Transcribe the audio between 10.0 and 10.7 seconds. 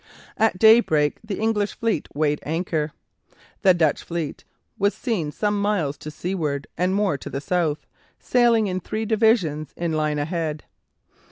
ahead.